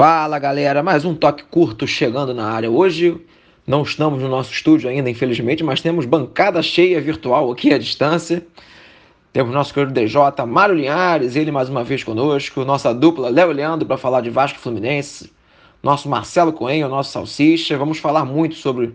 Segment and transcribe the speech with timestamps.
[0.00, 2.70] Fala galera, mais um toque curto chegando na área.
[2.70, 3.20] Hoje
[3.66, 8.46] não estamos no nosso estúdio ainda, infelizmente, mas temos bancada cheia virtual aqui à distância.
[9.30, 10.18] Temos nosso querido DJ,
[10.48, 12.64] Mário Linhares, ele mais uma vez conosco.
[12.64, 15.30] Nossa dupla, Léo Leandro, para falar de Vasco Fluminense.
[15.82, 17.76] Nosso Marcelo Coelho, nosso Salsicha.
[17.76, 18.94] Vamos falar muito sobre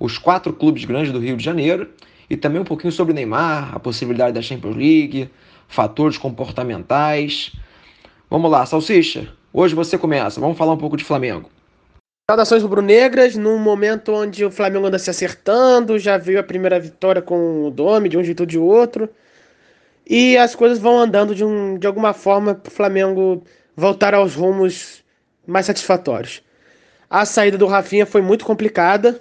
[0.00, 1.88] os quatro clubes grandes do Rio de Janeiro
[2.28, 5.30] e também um pouquinho sobre Neymar, a possibilidade da Champions League,
[5.68, 7.52] fatores comportamentais.
[8.28, 9.38] Vamos lá, Salsicha.
[9.52, 10.40] Hoje você começa.
[10.40, 11.50] Vamos falar um pouco de Flamengo.
[12.30, 17.20] Saudações rubro-negras, num momento onde o Flamengo anda se acertando, já veio a primeira vitória
[17.20, 19.08] com o Dome, de um jeito ou de outro.
[20.08, 23.42] E as coisas vão andando de, um, de alguma forma para o Flamengo
[23.74, 25.02] voltar aos rumos
[25.44, 26.42] mais satisfatórios.
[27.08, 29.20] A saída do Rafinha foi muito complicada,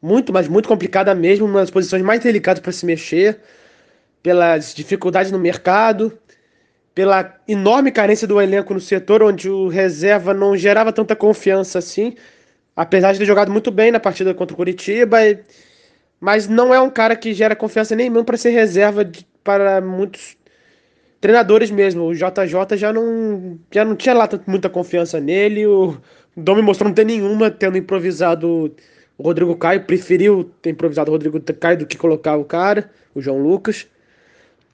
[0.00, 3.38] muito, mas muito complicada mesmo, uma das posições mais delicadas para se mexer,
[4.20, 6.18] pelas dificuldades no mercado,
[6.94, 12.14] pela enorme carência do elenco no setor, onde o reserva não gerava tanta confiança assim,
[12.76, 15.18] apesar de ter jogado muito bem na partida contra o Curitiba,
[16.20, 20.36] mas não é um cara que gera confiança nenhuma para ser reserva de, para muitos
[21.20, 22.04] treinadores mesmo.
[22.04, 25.96] O JJ já não, já não tinha lá muita confiança nele, o
[26.36, 28.74] Domi mostrou não ter nenhuma, tendo improvisado
[29.16, 33.20] o Rodrigo Caio, preferiu ter improvisado o Rodrigo Caio do que colocar o cara, o
[33.20, 33.86] João Lucas.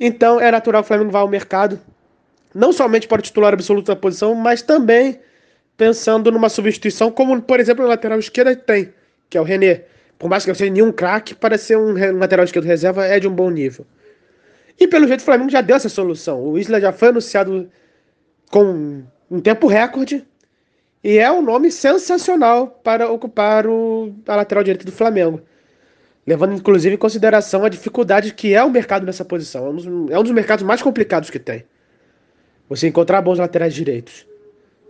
[0.01, 1.79] Então é natural que o Flamengo vá ao mercado
[2.59, 5.21] não somente para o titular absoluto da posição, mas também
[5.77, 8.93] pensando numa substituição, como por exemplo o lateral esquerdo tem,
[9.31, 9.85] que é o René.
[10.19, 13.29] Por mais que não seja nenhum craque, para ser um lateral esquerdo reserva é de
[13.29, 13.87] um bom nível.
[14.77, 16.43] E pelo jeito o Flamengo já deu essa solução.
[16.43, 17.71] O Isla já foi anunciado
[18.51, 20.27] com um tempo recorde
[21.05, 25.41] e é um nome sensacional para ocupar o, a lateral direita do Flamengo.
[26.27, 29.65] Levando inclusive em consideração a dificuldade que é o mercado nessa posição.
[29.65, 31.65] É um dos, é um dos mercados mais complicados que tem
[32.69, 34.27] você encontrar bons laterais direitos.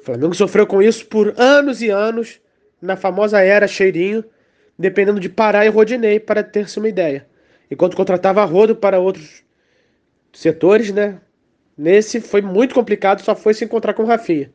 [0.00, 2.40] O Flamengo sofreu com isso por anos e anos,
[2.80, 4.24] na famosa era Cheirinho,
[4.78, 7.26] dependendo de Pará e Rodinei, para ter-se uma ideia.
[7.70, 9.42] Enquanto contratava Rodo para outros
[10.32, 11.20] setores, né?
[11.76, 14.50] Nesse foi muito complicado, só foi se encontrar com o Rafinha.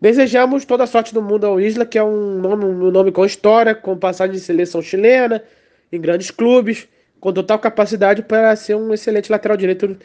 [0.00, 3.24] Desejamos toda a sorte do mundo ao Isla, que é um nome, um nome com
[3.24, 5.42] história, com passagem de seleção chilena,
[5.90, 6.88] em grandes clubes,
[7.20, 9.96] com total capacidade para ser um excelente lateral direito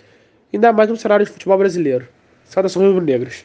[0.57, 2.07] ainda mais no cenário de futebol brasileiro.
[2.45, 3.43] Saudações rubro-negros.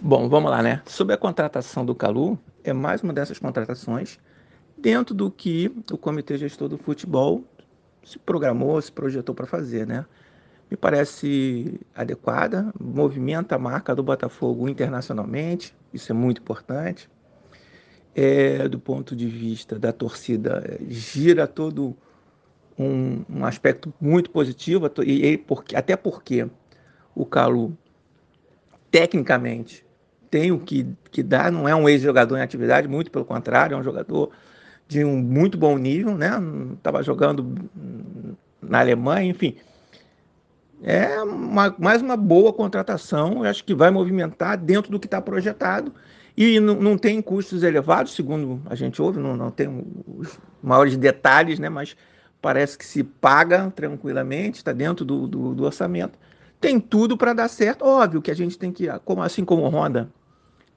[0.00, 0.82] Bom, vamos lá, né?
[0.86, 4.18] Sobre a contratação do Calu, é mais uma dessas contratações
[4.76, 7.44] dentro do que o Comitê Gestor do Futebol
[8.04, 10.04] se programou, se projetou para fazer, né?
[10.70, 17.08] Me parece adequada, movimenta a marca do Botafogo internacionalmente, isso é muito importante.
[18.14, 21.96] É, do ponto de vista da torcida, gira todo
[22.78, 26.46] um, um aspecto muito positivo, e, e porque, até porque
[27.14, 27.76] o Calu,
[28.90, 29.84] tecnicamente,
[30.30, 33.78] tem o que, que dá, não é um ex-jogador em atividade, muito pelo contrário, é
[33.78, 34.30] um jogador
[34.88, 36.30] de um muito bom nível, né?
[36.74, 37.54] Estava jogando
[38.60, 39.56] na Alemanha, enfim.
[40.82, 45.20] É uma, mais uma boa contratação, eu acho que vai movimentar dentro do que está
[45.20, 45.94] projetado
[46.36, 49.68] e não, não tem custos elevados, segundo a gente ouve, não, não tem
[50.18, 51.68] os maiores detalhes, né?
[51.68, 51.96] Mas
[52.44, 56.18] parece que se paga tranquilamente, está dentro do, do, do, orçamento.
[56.60, 57.86] Tem tudo para dar certo.
[57.86, 58.86] Óbvio que a gente tem que,
[59.22, 60.10] assim como o Honda,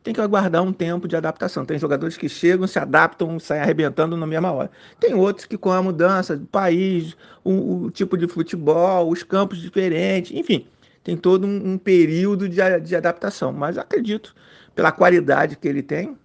[0.02, 1.66] tem que aguardar um tempo de adaptação.
[1.66, 4.72] Tem jogadores que chegam, se adaptam, saem arrebentando na mesma hora.
[4.98, 9.58] Tem outros que, com a mudança do país, o, o tipo de futebol, os campos
[9.60, 10.66] diferentes, enfim,
[11.04, 13.52] tem todo um, um período de, de adaptação.
[13.52, 14.34] Mas acredito,
[14.74, 16.18] pela qualidade que ele tem,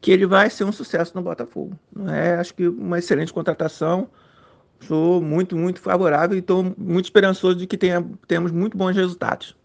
[0.00, 1.72] que ele vai ser um sucesso no Botafogo.
[2.08, 4.08] É, acho que uma excelente contratação.
[4.80, 9.56] Sou muito, muito favorável e estou muito esperançoso de que tenha, tenhamos muito bons resultados.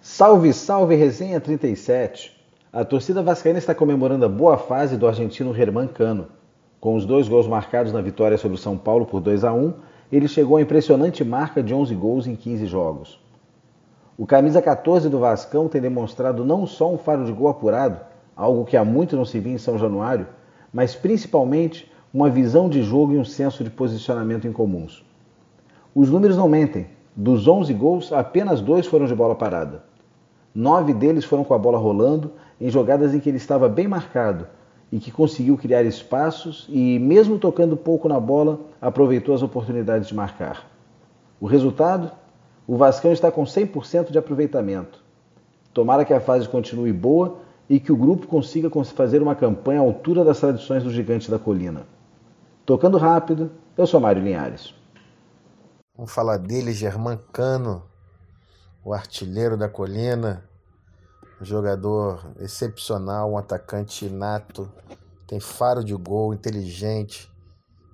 [0.00, 2.38] Salve, salve, resenha 37.
[2.72, 6.28] A torcida vascaína está comemorando a boa fase do argentino Germán Cano.
[6.80, 9.74] Com os dois gols marcados na vitória sobre o São Paulo por 2 a 1,
[10.10, 13.20] ele chegou à impressionante marca de 11 gols em 15 jogos.
[14.16, 18.00] O camisa 14 do Vascão tem demonstrado não só um faro de gol apurado,
[18.40, 20.26] algo que há muito não se via em São Januário,
[20.72, 25.04] mas principalmente uma visão de jogo e um senso de posicionamento incomuns.
[25.94, 26.86] Os números não mentem.
[27.14, 29.84] Dos 11 gols, apenas dois foram de bola parada.
[30.54, 34.46] Nove deles foram com a bola rolando, em jogadas em que ele estava bem marcado
[34.90, 40.14] e que conseguiu criar espaços e, mesmo tocando pouco na bola, aproveitou as oportunidades de
[40.14, 40.66] marcar.
[41.38, 42.10] O resultado?
[42.66, 45.02] O Vascão está com 100% de aproveitamento.
[45.74, 47.38] Tomara que a fase continue boa
[47.70, 51.38] e que o grupo consiga fazer uma campanha à altura das tradições do Gigante da
[51.38, 51.86] Colina.
[52.66, 54.74] Tocando rápido, eu sou Mário Linhares.
[55.96, 57.84] Vamos falar dele, Germán Cano,
[58.84, 60.42] o artilheiro da colina,
[61.40, 64.68] jogador excepcional, um atacante nato,
[65.28, 67.30] tem faro de gol, inteligente,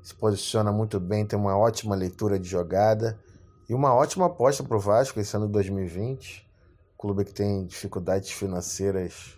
[0.03, 3.21] se posiciona muito bem, tem uma ótima leitura de jogada
[3.69, 6.49] e uma ótima aposta para o Vasco esse ano 2020.
[6.97, 9.37] Clube que tem dificuldades financeiras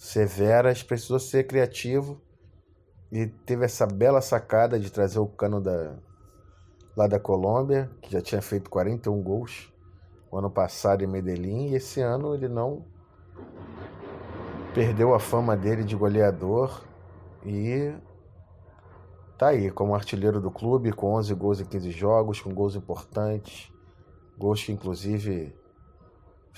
[0.00, 2.18] severas, precisou ser criativo
[3.12, 5.98] e teve essa bela sacada de trazer o cano da,
[6.96, 9.70] lá da Colômbia, que já tinha feito 41 gols
[10.30, 12.86] o ano passado em Medellín, e esse ano ele não
[14.72, 16.82] perdeu a fama dele de goleador
[17.44, 17.92] e
[19.36, 23.70] tá aí como artilheiro do clube, com 11 gols em 15 jogos, com gols importantes,
[24.38, 25.54] gols que inclusive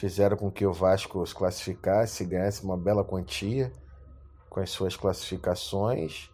[0.02, 3.72] fizeram com que o Vasco se classificasse, ganhasse uma bela quantia
[4.50, 6.28] com as suas classificações.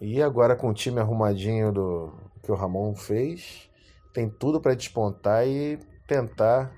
[0.00, 3.70] E agora com o time arrumadinho do que o Ramon fez,
[4.12, 5.78] tem tudo para despontar e
[6.08, 6.74] tentar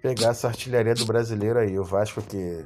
[0.00, 1.78] pegar essa artilharia do brasileiro aí.
[1.78, 2.64] O Vasco que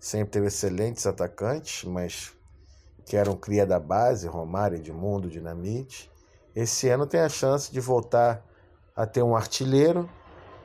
[0.00, 2.34] sempre teve excelentes atacantes, mas
[3.06, 6.10] que eram cria da base, Romário, Edmundo, Dinamite.
[6.56, 8.44] Esse ano tem a chance de voltar
[8.96, 10.10] a ter um artilheiro,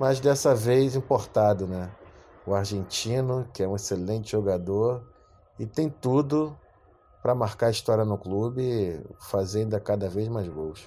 [0.03, 1.89] mas dessa vez importado, né?
[2.45, 5.01] O argentino, que é um excelente jogador
[5.57, 6.57] e tem tudo
[7.21, 8.99] para marcar história no clube,
[9.31, 10.81] fazendo cada vez mais gols.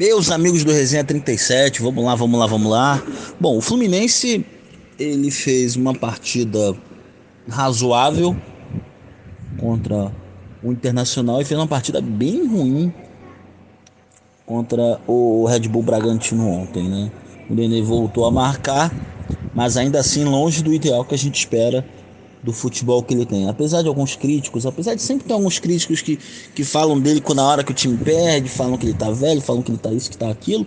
[0.00, 3.00] Meus amigos do Resenha 37, vamos lá, vamos lá, vamos lá.
[3.38, 4.44] Bom, o Fluminense
[4.98, 6.76] ele fez uma partida
[7.48, 8.36] razoável
[9.60, 10.12] contra
[10.60, 12.92] o Internacional e fez uma partida bem ruim
[14.44, 17.12] contra o Red Bull Bragantino ontem, né?
[17.48, 18.92] O Nenê voltou a marcar,
[19.54, 21.84] mas ainda assim longe do ideal que a gente espera
[22.42, 23.48] do futebol que ele tem.
[23.48, 26.18] Apesar de alguns críticos, apesar de sempre ter alguns críticos que,
[26.54, 29.40] que falam dele quando na hora que o time perde, falam que ele tá velho,
[29.40, 30.66] falam que ele tá isso, que tá aquilo.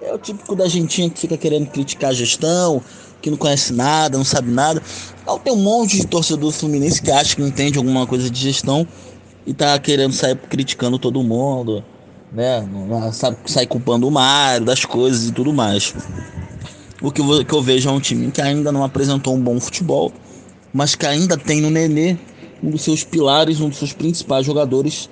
[0.00, 2.82] É o típico da gentinha que fica querendo criticar a gestão,
[3.20, 4.82] que não conhece nada, não sabe nada.
[5.22, 8.86] Então tem um monte de torcedor fluminense que acha que entende alguma coisa de gestão
[9.46, 11.84] e tá querendo sair criticando todo mundo,
[12.32, 12.66] né?
[13.12, 15.94] Sabe, sair culpando o Mário, das coisas e tudo mais.
[17.00, 19.58] O que eu, que eu vejo é um time que ainda não apresentou um bom
[19.60, 20.12] futebol
[20.72, 22.16] mas que ainda tem no Nenê
[22.62, 25.10] um dos seus pilares, um dos seus principais jogadores,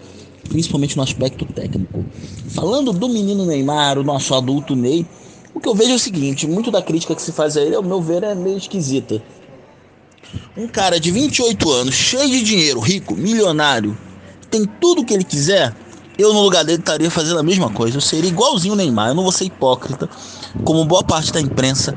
[0.49, 2.05] principalmente no aspecto técnico.
[2.49, 5.05] Falando do menino Neymar, o nosso adulto Ney,
[5.53, 7.75] o que eu vejo é o seguinte: muito da crítica que se faz a ele,
[7.75, 9.21] ao meu ver, é meio esquisita.
[10.57, 13.99] Um cara de 28 anos, cheio de dinheiro, rico, milionário,
[14.49, 15.75] tem tudo o que ele quiser.
[16.21, 17.97] Eu, no lugar dele, estaria fazendo a mesma coisa.
[17.97, 19.09] Eu seria igualzinho o Neymar.
[19.09, 20.07] Eu não vou ser hipócrita,
[20.65, 21.97] como boa parte da imprensa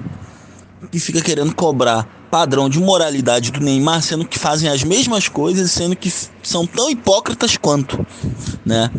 [0.89, 5.69] que fica querendo cobrar padrão de moralidade do Neymar, sendo que fazem as mesmas coisas,
[5.71, 6.09] sendo que
[6.41, 8.05] são tão hipócritas quanto,
[8.65, 8.89] né?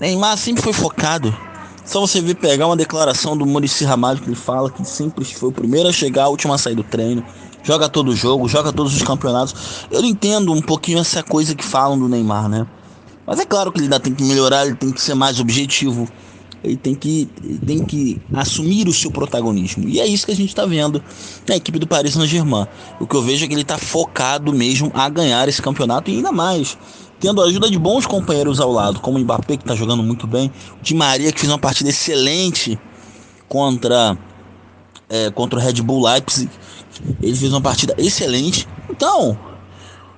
[0.00, 1.36] Neymar sempre foi focado.
[1.84, 5.50] Só você ver pegar uma declaração do Murici Ramalho que ele fala que sempre foi
[5.50, 7.22] o primeiro a chegar, a última a sair do treino,
[7.62, 9.54] joga todo jogo, joga todos os campeonatos.
[9.90, 12.66] Eu entendo um pouquinho essa coisa que falam do Neymar, né?
[13.26, 16.08] Mas é claro que ele ainda tem que melhorar, ele tem que ser mais objetivo
[16.64, 19.86] ele tem que, ele tem que assumir o seu protagonismo.
[19.86, 21.02] E é isso que a gente está vendo
[21.46, 22.66] na equipe do Paris Saint-Germain.
[22.98, 26.16] O que eu vejo é que ele está focado mesmo a ganhar esse campeonato e
[26.16, 26.78] ainda mais.
[27.20, 30.26] Tendo a ajuda de bons companheiros ao lado, como o Mbappé, que está jogando muito
[30.26, 30.50] bem,
[30.80, 32.78] o Di Maria, que fez uma partida excelente
[33.46, 34.16] contra,
[35.08, 36.50] é, contra o Red Bull Leipzig.
[37.22, 38.66] Ele fez uma partida excelente.
[38.90, 39.38] Então,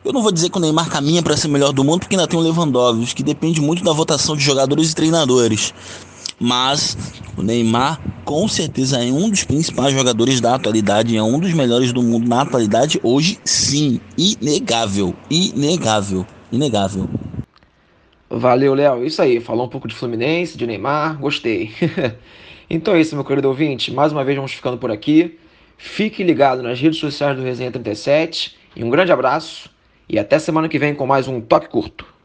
[0.06, 2.26] eu não vou dizer que o Neymar caminha para ser melhor do mundo, porque ainda
[2.26, 5.74] tem o Lewandowski, que depende muito da votação de jogadores e treinadores
[6.38, 6.96] mas
[7.36, 11.92] o Neymar com certeza é um dos principais jogadores da atualidade, é um dos melhores
[11.92, 17.08] do mundo na atualidade hoje, sim, inegável, inegável, inegável.
[18.28, 19.04] Valeu, Léo.
[19.04, 21.70] Isso aí, falou um pouco de Fluminense, de Neymar, gostei.
[22.68, 23.92] então é isso, meu querido ouvinte.
[23.92, 25.38] Mais uma vez vamos ficando por aqui.
[25.78, 29.70] Fique ligado nas redes sociais do Resenha 37 e um grande abraço
[30.08, 32.15] e até semana que vem com mais um Toque Curto.